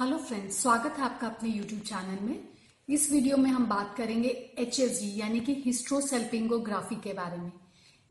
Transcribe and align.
Hello 0.00 0.18
friends 0.18 0.62
स्वागत 0.62 0.94
है 0.98 1.04
आपका 1.04 1.26
अपने 1.26 1.48
यूट्यूब 1.48 1.80
चैनल 1.80 2.22
में। 2.22 2.48
इस 2.88 3.12
वीडियो 3.12 3.36
में 3.36 3.50
हम 3.50 3.66
बात 3.66 3.94
करेंगे 3.96 4.54
HSG 4.60 5.02
यानी 5.02 5.40
कि 5.40 5.62
हिस्ट्रोसेल्पिंगोग्राफी 5.66 6.94
के 6.94 7.12
बारे 7.12 7.36
में। 7.36 7.52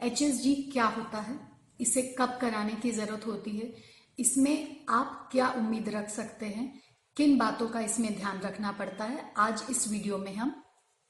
HSG 0.03 0.73
क्या 0.73 0.85
होता 0.85 1.17
है? 1.17 1.39
इसे 1.81 2.15
कब 2.19 2.37
कराने 2.41 2.73
की 2.73 2.91
ज़रूरत 2.91 3.27
होती 3.27 3.51
है? 3.51 3.75
इसमें 4.19 4.85
आप 4.89 5.29
क्या 5.31 5.49
उम्मीद 5.49 5.89
रख 5.89 6.09
सकते 6.09 6.45
हैं? 6.45 6.81
किन 7.17 7.37
बातों 7.37 7.67
का 7.67 7.79
इसमें 7.79 8.17
ध्यान 8.17 8.39
रखना 8.39 8.71
पड़ता 8.71 9.03
है? 9.03 9.33
आज 9.37 9.63
इस 9.69 9.87
वीडियो 9.87 10.17
में 10.17 10.35
हम 10.35 10.63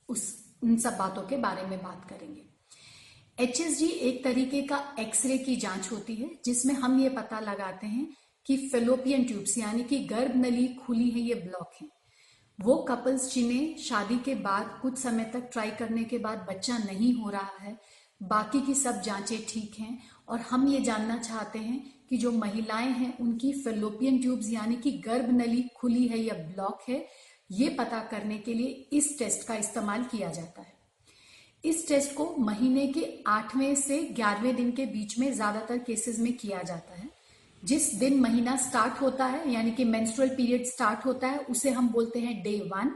उस, 0.10 0.46
उन 0.64 0.78
सब 0.78 0.98
बातों 0.98 1.22
के 1.22 1.38
बारे 1.38 1.64
में 1.64 1.84
बात 1.84 2.08
करेंगे। 2.10 2.44
HSG 3.46 3.90
एक 3.90 4.24
तरीके 4.24 4.62
का 4.62 4.96
एक्सरे 5.00 5.38
की 5.38 5.56
जाँच 5.56 5.92
होती 5.92 6.16
है, 6.16 6.40
जिसमें 6.46 6.74
हम 6.74 7.00
ये 7.00 7.10
पता 7.10 7.40
लगाते 7.40 7.88
हैं 7.88 8.25
कि 8.46 8.58
फेलोपियन 8.58 9.24
ट्यूब्स, 9.24 9.58
यानी 9.58 9.84
कि 9.84 10.00
गर्भ 10.00 10.36
नली 10.36 10.68
खुली 10.68 11.10
है, 11.10 11.20
ये 11.20 11.34
ब्लॉक 11.34 11.72
है। 11.82 11.88
वो 12.60 12.76
कपल्स 12.76 13.34
जिन्हें 13.34 13.78
शादी 13.78 14.18
के 14.18 14.36
बाद, 14.36 14.80
कुछ 14.82 14.98
समय 14.98 15.24
तक 15.24 15.50
ट्राई 15.54 15.72
करने 15.72 16.04
के 16.04 16.18
बाद 16.18 16.46
बच्चा 16.50 16.78
नहीं 16.78 17.14
हो 17.14 17.30
रहा 17.30 17.58
है, 17.62 17.78
बाकी 18.24 18.62
की 18.62 18.74
सब 18.74 19.02
जांचें 19.02 19.38
ठीक 19.50 19.80
हैं, 19.80 20.00
और 20.30 20.40
हम 20.40 20.68
ये 20.68 20.80
जानना 20.80 21.18
चाहते 21.18 21.60
हैं 21.60 21.94
कि 22.10 22.18
जो 22.18 22.32
महिलाएँ 22.32 22.90
हैं, 22.90 23.18
उनकी 23.18 23.54
फेलोपियन 23.54 24.22
ट्यूब्स, 24.22 24.50
यानी 24.50 24.76
कि 24.76 24.92
गर्भ 24.92 25.30
नली 25.30 25.62
खुली 25.76 26.08
है 26.08 26.20
या 26.20 26.34
ब्लॉक 26.34 26.80
है, 26.90 27.06
ये 27.52 27.70
पता 27.70 28.00
करने 28.00 28.38
के 28.38 28.54
लिए 28.54 28.68
इस 28.68 29.20
टेस्ट 29.20 29.48
का 29.48 29.56
इस्तेमाल 29.56 30.04
किया 30.04 30.30
जाता 30.32 30.62
है। 30.62 30.74
इस 31.64 31.88
टेस्ट 31.88 32.14
को 32.14 32.36
महीने 32.40 32.88
के 32.88 33.24
आठवें 33.28 33.76
से 33.76 34.02
ग्यारहवें 34.02 34.56
दिन 34.56 34.72
के 34.72 34.86
बीच 34.86 35.20
में 35.20 35.34
ज़्यादातर 35.34 35.78
केसेस 35.78 36.20
में 36.20 36.34
किया 36.34 36.62
जाता 36.64 36.96
है। 36.96 37.15
जिस 37.66 37.94
दिन 37.96 38.20
महीना 38.20 38.56
स्टार्ट 38.58 39.02
होता 39.02 39.26
है, 39.26 39.52
यानी 39.54 39.72
कि 39.72 39.84
मेंस्ट्रुअल 39.84 40.30
पीरियड 40.30 40.66
स्टार्ट 40.66 41.06
होता 41.06 41.28
है, 41.28 41.38
उसे 41.40 41.70
हम 41.70 41.90
बोलते 41.90 42.20
हैं 42.20 42.42
डे 42.44 42.60
वन 42.74 42.92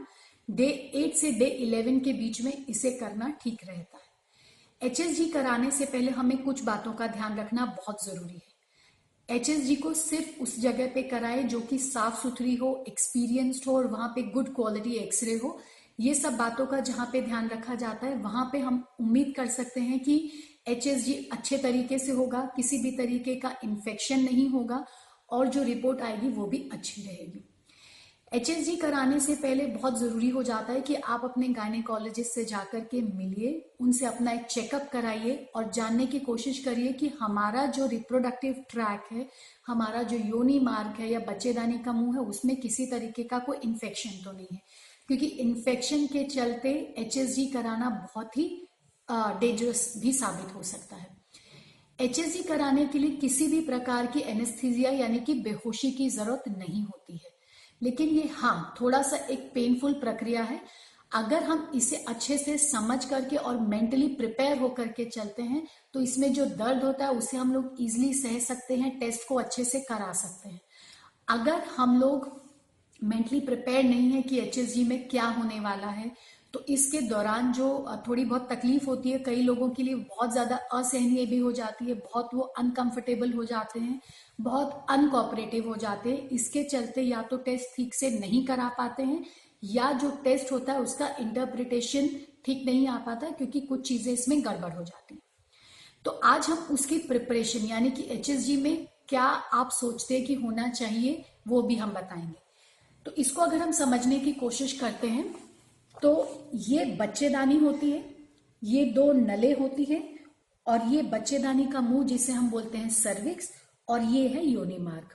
डे 0.48 0.66
एट 0.94 1.14
से 1.14 1.30
डे 1.32 1.44
इलेवन 1.44 1.98
के 2.00 2.12
बीच 2.12 2.40
में 2.42 2.52
इसे 2.66 2.90
करना 2.90 3.28
ठीक 3.42 3.60
रहता 3.64 3.96
है. 3.96 4.08
एचएसजी 4.80 5.24
कराने 5.24 5.70
से 5.70 5.84
पहले 5.84 6.10
हमें 6.10 6.36
कुछ 6.38 6.62
बातों 6.64 6.92
का 6.92 7.06
ध्यान 7.06 7.38
रखना 7.38 7.64
बहुत 7.66 8.04
ज़रूरी 8.04 8.34
है. 8.34 8.48
एचएसजी 9.28 9.74
को 9.76 9.92
सिर्फ़ 9.94 10.40
उस 10.42 10.58
जगह 10.60 10.86
पे 10.86 11.02
कराए 11.02 11.42
जो 11.42 11.60
कि 11.60 11.78
साफ़ 11.78 12.22
सुथरी 12.22 12.54
हो 12.54 12.84
एक्सपीरियंस्ड 12.88 13.66
हो 13.66 13.76
और 13.76 13.86
वहाँ 13.86 14.08
पे 14.08 14.22
गुड 14.22 14.54
क्वालिटी 14.54 14.94
एक्सरे 14.94 15.34
हो. 15.34 15.58
ये 16.00 16.14
सब 16.14 16.36
बातों 16.36 16.66
का 16.66 16.80
जहाँ 16.80 17.08
पे 17.12 17.20
ध्यान 17.22 17.48
रखा 17.48 17.74
जाता 17.74 18.06
है, 18.06 18.16
वहाँ 18.16 18.48
पे 18.52 18.58
हम 18.58 18.84
उम्मीद 19.00 19.32
कर 19.36 19.46
सकते 19.48 19.80
हैं 19.80 20.00
कि 20.00 20.32
एच 20.70 20.88
अच्छे 21.32 21.58
तरीके 21.58 21.98
से 21.98 22.12
होगा, 22.12 22.50
किसी 22.56 22.78
भी 22.78 22.90
तरीके 22.90 23.34
का 23.34 23.56
इन्फेक्शन 23.64 24.20
नहीं 24.20 24.48
होगा, 24.48 24.84
और 25.30 25.48
जो 25.48 25.62
रिपोर्ट 25.62 26.00
आएगी 26.00 26.28
वो 26.28 26.46
भी 26.46 26.68
अच्छी 26.72 27.02
रहेगी। 27.02 27.46
एच 28.32 28.78
कराने 28.82 29.20
से 29.20 29.34
पहले 29.34 29.66
बहुत 29.66 29.98
ज़रूरी 30.00 30.28
हो 30.28 30.42
जाता 30.42 30.72
है 30.72 30.80
कि 30.80 30.94
आप 30.94 31.20
अपने 31.24 31.48
गायनेकोलॉजिस्ट 31.48 32.30
से 32.30 32.44
जाकर 32.44 32.80
के 32.80 33.00
मिलिए, 33.02 33.70
उनसे 33.80 34.06
अपना 34.06 34.32
एक 34.32 34.44
चेकअप 34.44 34.88
कराइए 34.92 35.50
और 35.56 35.70
जानने 35.70 36.06
की 36.06 36.18
कोशिश 36.18 36.64
करिए 36.64 36.92
कि 36.92 37.08
हमारा 37.20 37.66
जो 37.66 37.86
रिप्रोडक्टिव 37.86 38.64
ट्रैक 38.70 39.12
है, 39.12 39.28
हमारा 39.66 40.02
जो 40.02 40.16
योनी 40.16 40.60
मार्ग 40.60 41.00
है 41.00 41.10
या 41.10 41.20
बच्चेदानी 41.20 41.78
का 41.78 41.92
मुँह 41.92 42.16
है, 42.16 42.22
उसमें 42.22 42.56
किसी 42.56 42.86
तरीके 42.86 43.22
का 43.22 43.38
कोई 43.38 43.56
इन्फेक्शन 43.64 44.24
तो 44.24 44.32
नहीं 44.32 44.46
है। 44.52 44.62
क्योंकि 45.06 45.26
इन्फेक्शन 45.26 46.06
के 46.06 46.24
चलते 46.24 46.70
एच 46.98 47.14
कराना 47.52 47.90
बहुत 47.90 48.36
ही 48.36 48.66
डेंजरस 49.40 49.92
भी 49.96 50.12
साबित 50.12 50.54
हो 50.54 50.62
सकता 50.62 50.96
है। 50.96 51.08
एच 51.98 52.42
कराने 52.48 52.84
के 52.86 52.98
लिए 52.98 53.10
किसी 53.16 53.46
भी 53.46 53.60
प्रकार 53.60 54.06
की 54.06 54.20
एनेस्थीजिया 54.26 54.90
यानी 54.90 55.18
कि 55.20 55.34
बेहोशी 55.42 55.90
की 55.90 56.08
ज़रूरत 56.10 56.44
नहीं 56.48 56.82
होती 56.84 57.16
है। 57.16 57.30
लेकिन 57.80 58.08
ये 58.08 58.28
हाँ 58.32 58.74
थोड़ा 58.80 59.02
सा 59.02 59.16
एक 59.26 59.50
पेनफुल 59.54 59.92
प्रक्रिया 59.94 60.42
है। 60.42 60.60
अगर 61.12 61.42
हम 61.42 61.70
इसे 61.74 61.96
अच्छे 62.08 62.36
से 62.38 62.56
समझ 62.58 63.04
करके 63.04 63.36
और 63.36 63.58
मेंटली 63.60 64.08
प्रिपेयर 64.08 64.58
होकर 64.58 64.88
के 64.88 65.04
चलते 65.06 65.42
हैं 65.42 65.66
तो 65.94 66.00
इसमें 66.00 66.32
जो 66.32 66.44
दर्द 66.46 66.84
होता 66.84 67.04
है, 67.04 67.12
उसे 67.12 67.36
हम 67.36 67.52
लोग 67.52 67.76
इजिली 67.80 68.12
सह 68.14 68.38
सकते 68.38 68.76
हैं 68.76 68.98
टेस्ट 68.98 69.28
को 69.28 69.34
अच्छे 69.34 69.64
से 69.64 69.80
करा 69.80 70.12
सकते 70.12 70.48
हैं। 70.48 70.60
अगर 71.28 71.62
हम 71.76 71.98
लोग 72.00 72.28
मेंटली 73.02 73.40
प्रिपेयर 73.40 73.84
नहीं 73.84 74.10
है 74.10 74.22
कि 74.22 74.38
एचएसजी 74.38 74.84
में 74.84 75.08
क्या 75.08 75.26
होने 75.28 75.60
वाला 75.60 75.88
है 75.88 76.10
तो 76.54 76.60
इसके 76.68 77.00
दौरान 77.00 77.52
जो 77.52 77.66
थोड़ी 78.06 78.24
बहुत 78.24 78.48
तकलीफ़ 78.50 78.86
होती 78.86 79.10
है 79.10 79.18
कई 79.18 79.42
लोगों 79.42 79.68
के 79.70 79.82
लिए, 79.82 79.94
बहुत 79.94 80.32
ज़्यादा 80.32 80.56
असहनीय 80.72 81.26
भी 81.26 81.38
हो 81.38 81.52
जाती 81.52 81.84
है, 81.84 81.94
बहुत 81.94 82.30
वो 82.34 82.40
अनकंफर्टेबल 82.40 83.32
हो 83.32 83.44
जाते 83.44 83.80
हैं, 83.80 84.00
बहुत 84.40 84.86
अनकोऑपरेटिव 84.90 85.68
हो 85.68 85.76
जाते 85.76 86.10
हैं। 86.10 86.28
इसके 86.30 86.62
चलते 86.64 87.02
या 87.02 87.22
तो 87.22 87.36
टेस्ट 87.38 87.76
ठीक 87.76 87.94
से 87.94 88.10
नहीं 88.10 88.44
करा 88.46 88.68
पाते 88.78 89.02
हैं, 89.02 89.24
या 89.62 89.90
जो 89.92 90.10
टेस्ट 90.24 90.52
होता 90.52 90.72
है 90.72 90.80
उसका 90.80 91.08
इंटरप्रिटेशन 91.20 92.08
ठीक 92.44 92.64
नहीं 92.66 92.86
आ 92.88 92.96
पाता 92.98 93.30
क्योंकि 93.30 93.60
कुछ 93.60 93.86
चीज़ें 93.88 94.12
इसमें 94.12 94.44
गड़बड़ 94.44 94.72
हो 94.72 94.82
जाती 94.82 95.14
हैं। 95.14 95.22
तो 96.04 96.10
आज 96.10 96.46
हम 96.46 96.66
उसकी 96.72 96.98
प्रिपरेशन 96.98 97.66
यानी 97.66 97.90
कि 97.90 98.02
एचएसजी 98.10 98.56
में 98.56 98.86
क्या 99.08 99.22
आप 99.22 99.70
सोचते 99.70 100.14
हैं 100.14 100.24
कि 100.26 100.34
होना 100.34 100.68
चाहिए, 100.68 101.24
वो 101.48 101.62
भी 101.62 101.76
हम 101.76 101.92
बताएँगे। 101.92 102.40
तो 103.06 103.12
इसको 103.12 103.42
अगर 103.42 103.58
हम 103.58 103.72
समझने 103.72 104.18
की 104.20 104.32
कोशिश 104.32 104.72
करते 104.72 105.08
हैं 105.08 105.24
तो 106.02 106.50
ये 106.54 106.84
बच्चेदानी 106.84 107.56
होती 107.56 107.90
है 107.90 108.04
ये 108.64 108.84
दो 108.84 109.12
नले 109.12 109.52
होती 109.52 109.84
है 109.84 110.14
और 110.66 110.86
ये 110.86 111.02
बच्चेदानी 111.02 111.66
का 111.66 111.80
मुँह 111.80 112.06
जिसे 112.06 112.32
हम 112.32 112.50
बोलते 112.50 112.78
हैं 112.78 112.90
सर्विक्स 112.90 113.50
और 113.88 114.02
ये 114.02 114.28
है 114.28 114.46
योनि 114.46 114.78
मार्ग। 114.78 115.14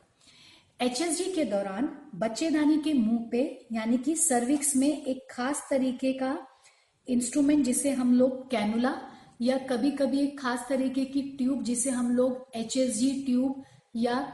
एचएसजी 0.82 1.24
के 1.24 1.46
दौरान 1.46 1.98
बच्चेदानी 2.16 2.78
के 2.78 2.94
मुँह 2.94 3.30
पे 3.32 3.66
यानी 3.72 3.98
कि 3.98 4.16
सर्विक्स 4.16 4.76
में 4.76 5.04
एक 5.06 5.28
खास 5.32 5.68
तरीके 5.70 6.14
का 6.14 6.48
इंस्ट्रूमेंट 7.08 7.66
जिसे 7.66 7.92
हम 7.92 8.14
लोग 8.14 8.52
कैनुला 8.52 8.96
या 9.42 9.58
कभी 9.58 9.92
कभी 9.92 10.20
एक 10.20 10.40
खास 10.40 10.66
तरीके 10.70 11.06
की 11.06 11.22
ट्यूब 11.22 11.64
जिसे 11.64 11.90
हम 11.90 12.16
लोग 12.16 12.48
एचएसजी 12.56 13.24
ट्यूब 13.24 13.64
या 13.96 14.34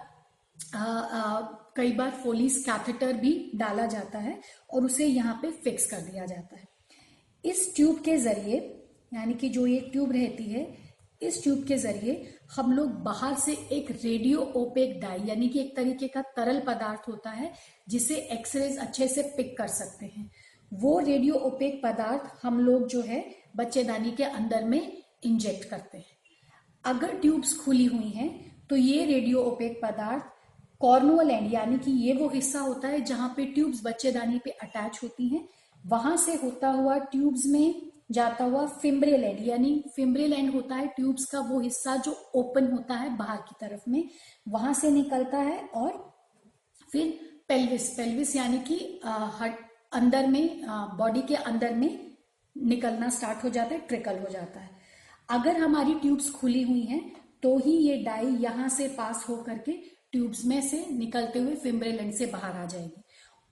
आ, 0.76 0.84
आ, 0.84 1.42
कई 1.76 1.92
बार 1.92 2.12
फोलिस 2.24 2.64
कैथेटर 2.66 3.14
भी 3.14 3.52
डाला 3.56 3.86
जाता 3.88 4.20
है 4.20 4.40
और 4.70 4.86
उसे 4.86 5.06
यहाँ 5.06 5.40
पे 5.42 5.52
फिक्स 5.64 5.86
कर 5.86 6.02
दिया 6.02 6.26
जाता 6.26 6.56
है। 6.56 6.68
इस 7.44 7.74
ट्यूब 7.76 8.00
के 8.00 8.18
ज़रिए, 8.18 8.58
यानी 9.14 9.34
कि 9.34 9.50
जो 9.50 9.66
ये 9.68 9.80
ट्यूब 9.92 10.12
रहती 10.12 10.44
है, 10.44 10.66
इस 11.22 11.42
ट्यूब 11.44 11.64
के 11.68 11.78
ज़रिए 11.78 12.34
हम 12.56 12.72
लोग 12.74 12.92
बाहर 13.04 13.36
से 13.36 13.54
एक 13.72 13.92
रेडियो 13.94 14.40
ओपेक 14.56 15.00
डाई, 15.02 15.20
यानी 15.26 15.50
कि 15.50 15.60
एक 15.60 15.76
तरीके 15.76 16.08
का 16.08 16.22
तरल 16.38 16.60
पदार्थ 16.60 17.08
होता 17.10 17.30
है, 17.30 17.52
जिसे 17.90 18.16
एक्सरेज 18.32 18.78
अच्छे 18.78 19.08
से 19.08 19.22
पिक 19.38 19.58
कर 19.58 19.68
सकते 19.70 20.06
हैं। 20.06 20.30
वो 20.72 20.98
रेडियो 21.00 21.36
ओपेक 21.36 21.82
पदार्थ 21.84 22.32
हम 22.44 22.60
लोग 22.60 22.88
जो 22.88 23.02
है 23.02 23.24
बच्चेदानी 23.56 24.12
के 24.12 24.24
अंदर 24.24 24.64
में 24.64 24.82
इंजेक्ट 25.26 25.70
करते 25.70 25.98
हैं। 25.98 26.20
अगर 26.84 27.16
ट्यूब्स 27.16 27.58
खुली 27.58 27.86
हुई 27.86 28.10
हैं 28.10 28.30
तो 28.70 28.76
ये 28.76 29.04
रेडियो 29.06 29.42
ओपेक 29.44 29.80
पदार्थ 29.84 30.31
कॉर्नुअल 30.82 31.32
एंड, 31.32 31.54
यानी 31.54 31.78
कि 31.78 31.92
ये 31.92 32.14
वो 32.14 32.28
हिस्सा 32.30 32.60
होता 32.60 32.88
है 32.88 33.00
जहाँ 33.06 33.34
पे 33.38 33.46
ट्यूब्स 33.48 33.82
बच्चेदानी 33.86 34.40
पे 34.44 34.50
अटैच 34.52 35.00
होती 35.04 35.28
हैं। 35.28 35.48
वहाँ 35.84 36.16
से 36.18 36.34
होता 36.36 36.70
हुआ 36.72 36.98
ट्यूब्स 37.06 37.46
में 37.46 37.82
जाता 38.12 38.46
हुआ 38.46 38.66
फिम्ब्रेल 38.68 39.24
एंड, 39.24 39.40
यानी 39.48 39.84
फिम्ब्रेल 39.96 40.34
एंड 40.34 40.54
होता 40.54 40.76
है 40.76 40.88
ट्यूब्स 40.88 41.26
का 41.26 41.40
वो 41.42 41.60
हिस्सा 41.60 41.96
जो 41.98 42.12
ओपन 42.36 42.72
होता 42.72 42.96
है 42.96 43.16
बाहर 43.18 43.38
की 43.40 43.56
तरफ़ 43.62 43.90
में। 43.90 44.04
वहाँ 44.48 44.74
से 44.74 44.92
निकलता 44.92 45.38
है 45.40 45.60
और 45.76 45.92
फिर 46.90 47.20
पेल्विस 47.48 47.90
पेल्विस 47.90 48.36
यानी 48.36 48.60
कि 48.62 48.78
अंदर 49.94 50.28
में 50.28 50.62
बॉडी 50.98 51.22
के 51.22 51.36
अंदर 51.36 51.74
में 51.76 51.90
निकलना 52.56 53.10
स्टार्ट 53.10 53.44
हो 53.44 53.50
जाता 53.50 53.76
है 53.76 53.82
ट्रिकल 53.88 54.20
हो 54.20 54.30
जाता 54.32 54.60
है। 54.60 54.70
अगर 55.30 55.58
हमारी 55.58 55.94
ट्यूब्स 55.94 56.30
खुली 56.32 56.62
हुई 56.64 56.82
हैं 56.84 57.02
तो 57.44 57.58
ही 57.58 57.72
ये 57.78 57.98
डाई 58.04 58.36
यहाँ 58.40 58.70
से 58.70 58.88
पास 58.98 59.26
होकर 59.30 59.58
के 59.60 59.72
ट्यूब्स 60.14 60.46
में 60.46 60.62
से 60.62 60.86
निकलते 60.92 61.40
हुए 61.40 61.56
फिम्ब्रेल 61.56 62.00
एंड 62.00 62.14
से 62.14 62.26
बाहर 62.26 62.56
आ 62.56 62.66
जाएगी। 62.66 63.02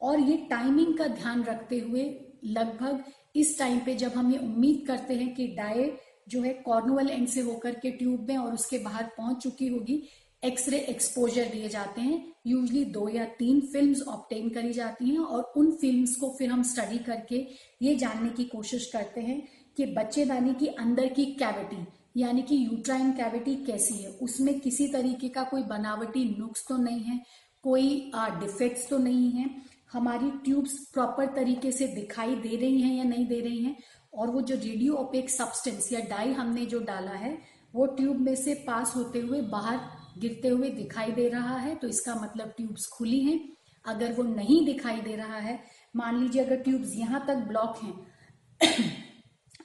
और 0.01 0.19
ये 0.19 0.38
टाइमिंग 0.50 0.98
का 0.98 1.07
ध्यान 1.07 1.44
रखते 1.44 1.80
हुए 1.80 2.04
लगभग 2.45 3.04
इस 3.36 3.57
टाइम 3.60 3.80
पे 3.80 3.95
जब 3.95 4.12
हम 4.12 4.31
ये 4.31 4.38
उम्मीद 4.38 4.86
करते 4.88 5.13
हैं 5.13 5.34
कि 5.36 5.48
डाय 5.48 5.92
जो 6.30 6.42
है 6.42 6.54
कॉर्नुअल 6.54 7.10
एंड 7.10 7.28
से 7.28 7.42
होकर 7.42 7.75
के 7.75 7.92
ट्यूब 7.92 8.28
में 8.30 8.38
और 8.38 8.54
उसके 8.54 8.78
बाहर 8.78 9.04
पहुँच 9.18 9.44
चुकी 9.44 9.68
होगी 9.68 10.04
एक्सरे 10.44 10.78
एक्सपोजर 10.80 11.45
दिए 11.45 11.69
जाते 11.69 12.01
हैं। 12.01 12.34
यूजली 12.48 12.84
दो 12.86 13.07
या 13.10 13.25
तीन 13.39 13.60
फिल्म्स 13.62 14.01
ऑप्टेन 14.01 14.50
करी 14.50 14.74
जाती 14.74 15.10
हैं 15.10 15.19
और 15.19 15.54
उन 15.57 15.72
फिल्म्स 15.72 16.16
को 16.16 16.30
फिर 16.39 16.50
हम 16.50 16.63
स्टडी 16.63 16.98
करके 16.98 17.45
ये 17.81 17.95
जानने 17.95 18.30
की 18.30 18.44
कोशिश 18.44 18.86
करते 18.86 19.22
हैं 19.22 19.42
कि 19.78 19.86
बच्चेदानी 19.86 20.54
की 20.54 20.68
अंदर 20.68 21.07
की 21.07 21.25
कैविटी 21.25 21.86
यानी 22.16 22.42
कि 22.42 22.56
यूट्राइन 22.58 23.12
कैविटी 23.12 23.56
कैसी 23.66 23.96
है? 23.96 24.10
उसमें 24.12 24.60
किसी 24.60 24.88
तरीके 24.88 25.30
का 25.30 25.44
कोई 25.44 25.64
बनावटी 25.64 26.24
नुक्स 26.40 26.66
तो 26.70 26.78
नहीं 26.78 27.02
है, 27.02 27.20
कोई 27.64 28.12
डिफेक्ट्स 28.16 28.88
तो 28.90 28.98
नहीं 28.98 29.30
है। 29.32 29.50
हमारी 29.92 30.30
ट्यूब्स 30.44 30.78
प्रॉपर 30.94 31.26
तरीके 31.36 31.72
से 31.72 31.88
दिखाई 31.88 32.36
दे 32.38 32.56
रही 32.56 32.82
हैं 32.82 32.96
या 32.96 33.04
नहीं 33.04 33.26
दे 33.28 33.40
रही 33.40 33.64
हैं? 33.64 33.76
और 34.14 34.30
वो 34.30 34.42
जो 34.42 34.56
रेडियो 34.56 34.94
ओपेक 34.96 35.30
सब्सटेंस 35.30 35.92
या 35.94 36.00
डाई 36.10 36.34
हमने 36.34 36.66
जो 36.66 36.80
डाला 36.82 37.12
है, 37.12 37.38
वो 37.76 37.86
ट्यूब 37.88 38.20
में 38.20 38.36
से 38.36 38.54
पास 38.68 38.94
होते 38.96 39.20
हुए 39.20 39.42
बाहर 39.50 39.80
गिरते 40.20 40.48
हुए 40.48 40.70
दिखाई 40.72 41.12
दे 41.12 41.28
रहा 41.30 41.58
है 41.58 41.76
तो 41.76 41.88
इसका 41.88 42.16
मतलब 42.16 42.54
ट्यूब्स 42.58 42.88
खुली 42.88 43.20
हैं। 43.22 43.40
अगर 43.86 44.14
वो 44.14 44.24
नहीं 44.26 44.66
दिखाई 44.66 45.02
दे 45.02 45.16
रहा 45.16 45.38
है, 45.38 45.60
मान 45.96 46.20
लीजिए 46.22 46.44
अगर 46.44 46.62
ट्यूब्स 46.64 46.96
यहाँ 46.96 47.26
तक 47.28 47.46
ब्लॉक 47.48 47.78
हैं 47.84 47.94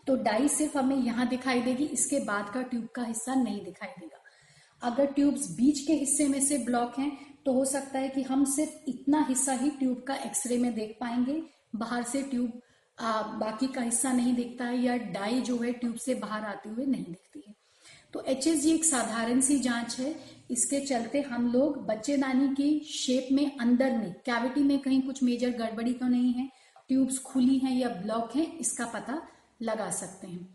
तो 0.07 0.17
डाई 0.17 0.49
सिर्फ़ 0.49 0.77
हमें 0.79 0.97
यहाँ 0.97 1.27
दिखाई 1.29 1.61
देगी 1.61 1.85
इसके 1.85 2.19
बाद 2.25 2.51
का 2.55 2.63
ट्यूब 2.63 2.87
का 2.95 3.03
हिस्सा 3.03 3.35
नहीं 3.35 3.65
दिखाई 3.65 4.01
देगा। 4.01 4.21
अगर 4.83 5.07
ट्यूब्स 5.07 5.51
बीच 5.51 5.81
के 5.81 5.93
हिस्से 5.93 6.29
में 6.29 6.41
से 6.41 6.59
ब्लॉक 6.59 6.99
हैं 6.99 7.11
तो 7.47 7.53
हो 7.53 7.65
सकता 7.65 7.99
है 7.99 8.09
कि 8.09 8.23
हम 8.23 8.45
सिर्फ़ 8.45 8.91
इतना 8.91 9.25
हिस्सा 9.29 9.53
ही 9.53 9.71
ट्यूब 9.71 10.03
का 10.09 10.15
एक्सरे 10.17 10.59
में 10.59 10.75
देख 10.75 10.97
पाएँगे 11.01 11.43
बाहर 11.77 12.03
से 12.03 12.23
ट्यूब 12.23 12.61
आ, 12.99 13.23
बाकी 13.23 13.67
का 13.67 13.81
हिस्सा 13.81 14.13
नहीं 14.13 14.35
दिखता 14.35 14.65
है 14.65 14.83
या 14.83 14.97
डाई 15.13 15.41
जो 15.41 15.57
है 15.59 15.73
ट्यूब 15.73 15.95
से 15.97 16.15
बाहर 16.15 16.45
आते 16.45 16.69
हुए 16.69 16.85
नहीं 16.87 17.05
दिखती 17.05 17.43
है। 17.49 17.55
तो 18.13 18.21
एचएसजी 18.23 18.71
एक 18.71 18.85
साधारण 18.85 19.41
सी 19.41 19.59
जाँच 19.59 19.99
है। 20.01 20.15
इसके 20.51 20.81
चलते 20.81 21.21
हम 21.21 21.51
लोग 21.53 21.85
बच्चेदानी 21.87 22.49
की 22.55 22.79
शेप 22.89 23.29
में 23.33 23.57
अंदर 23.57 23.93
में 23.93 24.13
कैविटी 24.27 24.63
में 24.63 24.79
कहीं 24.79 25.01
कुछ 25.03 25.23
मेजर 25.23 25.51
गड़बड़ी 25.59 25.93
तो 25.93 26.09
नहीं 26.09 26.33
है 26.33 26.49
ट्यूब्स 26.89 27.19
खुली 27.19 27.59
हैं 27.59 27.75
या 27.77 27.89
ब्लॉक 27.97 28.37
हैं 28.37 28.47
इसका 28.59 28.87
पता 28.87 29.21
लगा 29.61 29.91
सकते 29.93 30.27
हैं। 30.27 30.49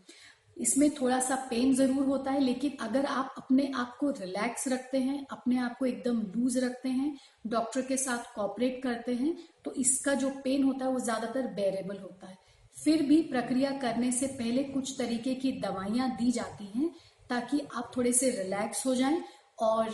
इसमें 0.57 0.89
थोड़ा 0.91 1.19
सा 1.19 1.35
पेन 1.49 1.73
ज़रूर 1.75 2.05
होता 2.05 2.31
है, 2.31 2.39
लेकिन 2.39 2.71
अगर 2.81 3.05
आप 3.07 3.33
अपने 3.37 3.71
आप 3.75 3.95
को 3.99 4.09
रिलैक्स 4.11 4.67
रखते 4.67 4.97
हैं, 4.99 5.25
अपने 5.31 5.57
आप 5.57 5.77
को 5.79 5.85
एकदम 5.85 6.21
लूज 6.31 6.57
रखते 6.57 6.89
हैं 6.89 7.15
डॉक्टर 7.47 7.81
के 7.81 7.97
साथ 7.97 8.33
कॉपरेट 8.35 8.81
करते 8.83 9.13
हैं 9.15 9.35
तो 9.65 9.73
इसका 9.77 10.13
जो 10.15 10.29
पेन 10.43 10.63
होता 10.63 10.85
है 10.85 10.91
वो 10.91 10.99
ज़्यादातर 10.99 11.47
बेरेबल 11.53 11.97
होता 11.97 12.27
है। 12.27 12.37
फिर 12.75 13.03
भी 13.03 13.21
प्रक्रिया 13.23 13.71
करने 13.79 14.11
से 14.11 14.27
पहले 14.29 14.63
कुछ 14.65 14.97
तरीके 14.97 15.33
की 15.35 15.51
दवाइयाँ 15.61 16.09
दी 16.17 16.31
जाती 16.31 16.65
हैं, 16.75 16.89
ताकि 17.29 17.59
आप 17.73 17.91
थोड़े 17.95 18.13
से 18.13 18.29
रिलैक्स 18.33 18.85
हो 18.85 18.95
जाएँ 18.95 19.21
और 19.59 19.89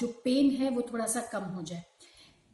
जो 0.00 0.06
पेन 0.24 0.50
है 0.52 0.70
वो 0.70 0.82
थोड़ा 0.82 1.06
सा 1.06 1.20
कम 1.32 1.44
हो 1.46 1.62
जाए। 1.62 1.82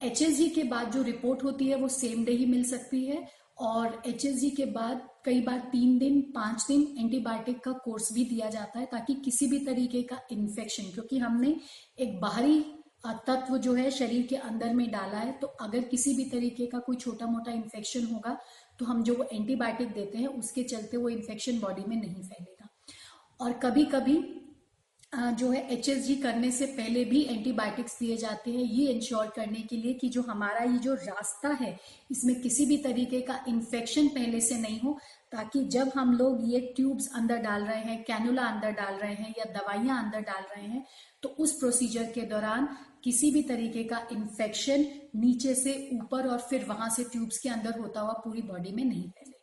एचएसजी 0.00 0.48
के 0.50 0.62
बाद 0.64 0.90
जो 0.92 1.02
रिपोर्ट 1.02 1.44
होती 1.44 1.68
है 1.68 1.76
वो 1.76 1.88
सेम 1.90 2.24
डे 2.24 2.32
ही 2.32 2.46
मिल 2.46 2.64
सकती 2.66 3.04
है 3.04 3.26
और 3.58 4.02
एच 4.06 4.22
के 4.56 4.64
बाद 4.64 5.08
कई 5.24 5.40
बार 5.40 5.58
तीन 5.72 5.98
दिन, 5.98 6.20
पाँच 6.34 6.64
दिन 6.68 6.82
एंटीबायोटिक 6.98 7.60
का 7.60 7.72
कोर्स 7.84 8.12
भी 8.12 8.24
दिया 8.24 8.50
जाता 8.50 8.78
है 8.78 8.86
ताकि 8.86 9.14
किसी 9.14 9.46
भी 9.46 9.58
तरीके 9.58 10.02
का 10.02 10.20
इन्फेक्शन 10.32 10.90
क्योंकि 10.94 11.18
हमने 11.18 11.56
एक 11.98 12.20
बाहरी 12.20 12.64
तत्व 13.06 13.56
जो 13.58 13.72
है 13.74 13.90
शरीर 13.90 14.26
के 14.26 14.36
अंदर 14.36 14.72
में 14.74 14.90
डाला 14.90 15.18
है 15.18 15.32
तो 15.32 15.46
अगर 15.46 15.80
किसी 15.80 16.14
भी 16.14 16.24
तरीके 16.24 16.66
का 16.66 16.78
कोई 16.78 16.96
छोटा 16.96 17.26
मोटा 17.26 17.52
इन्फेक्शन 17.52 18.06
होगा 18.06 18.36
तो 18.78 18.84
हम 18.84 19.02
जो 19.02 19.14
वो 19.14 19.24
एंटीबायोटिक 19.32 19.92
देते 19.92 20.18
हैं, 20.18 20.26
उसके 20.28 20.62
चलते 20.62 20.96
वो 20.96 21.08
इन्फेक्शन 21.08 21.58
बॉडी 21.60 21.84
में 21.88 21.96
नहीं 21.96 22.22
फैलेगा। 22.22 22.68
और 23.40 23.52
कभी 23.52 23.84
कभी 23.84 24.16
जो 25.16 25.50
है 25.50 25.60
एच 25.72 25.86
करने 26.22 26.50
से 26.50 26.66
पहले 26.68 27.04
भी 27.04 27.22
एंटीबायोटिक्स 27.24 27.98
दिए 28.00 28.16
जाते 28.16 28.50
हैं। 28.50 28.62
ये 28.62 28.86
इंश्योर 28.86 29.32
करने 29.36 29.60
के 29.60 29.76
लिए 29.76 29.92
कि 29.94 30.08
जो 30.08 30.22
हमारा 30.22 30.64
ये 30.64 30.78
जो 30.78 30.94
रास्ता 30.94 31.48
है, 31.60 31.76
इसमें 32.10 32.40
किसी 32.40 32.66
भी 32.66 32.76
तरीके 32.78 33.20
का 33.20 33.38
इन्फेक्शन 33.48 34.08
पहले 34.08 34.40
से 34.40 34.58
नहीं 34.58 34.80
हो, 34.80 34.98
ताकि 35.32 35.64
जब 35.68 35.90
हम 35.96 36.12
लोग 36.12 36.50
ये 36.50 36.60
ट्यूब्स 36.76 37.08
अंदर 37.14 37.36
डाल 37.38 37.64
रहे 37.64 37.80
हैं 37.80 38.02
कैनुला 38.04 38.42
अंदर 38.44 38.70
डाल 38.72 38.94
रहे 38.94 39.14
हैं 39.14 39.34
या 39.38 39.44
दवाइयाँ 39.52 40.02
अंदर 40.04 40.20
डाल 40.22 40.42
रहे 40.50 40.66
हैं 40.66 40.84
तो 41.22 41.28
उस 41.38 41.58
प्रोसीजर 41.58 42.12
के 42.12 42.22
दौरान 42.26 42.68
किसी 43.04 43.30
भी 43.30 43.42
तरीके 43.42 43.84
का 43.84 44.06
इन्फेक्शन 44.12 44.84
नीचे 45.16 45.54
से 45.54 45.74
ऊपर 45.94 46.28
और 46.28 46.38
फिर 46.50 46.64
वहाँ 46.64 46.88
से 46.90 47.04
ट्यूब्स 47.04 47.38
के 47.38 47.48
अंदर 47.48 47.78
होता 47.80 48.00
हुआ 48.00 48.12
पूरी 48.24 48.42
बॉडी 48.42 48.72
में 48.72 48.84
नहीं 48.84 49.08
फैले। 49.08 49.35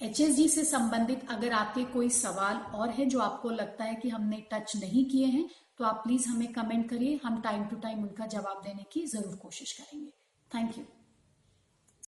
एचएसजी 0.00 0.48
से 0.48 0.64
संबंधित 0.64 1.26
अगर 1.30 1.52
आपके 1.52 1.84
कोई 1.84 2.08
सवाल 2.10 2.56
और 2.74 2.90
है 2.90 3.06
जो 3.06 3.18
आपको 3.20 3.50
लगता 3.50 3.84
है 3.84 3.94
कि 3.94 4.08
हमने 4.08 4.36
टच 4.52 4.76
नहीं 4.76 5.04
किए 5.04 5.26
हैं 5.26 5.48
तो 5.78 5.84
आप 5.84 6.00
प्लीज़ 6.04 6.28
हमें 6.28 6.52
कमेंट 6.52 6.88
करिए। 6.90 7.18
हम 7.24 7.40
टाइम 7.40 7.64
टू 7.64 7.76
टाइम 7.76 8.02
उनका 8.02 8.26
जवाब 8.28 8.62
देने 8.64 8.84
की 8.92 9.04
ज़रूर 9.06 9.36
कोशिश 9.36 9.72
करेंगे। 9.72 10.10
Thank 10.50 10.78
you 10.78 10.84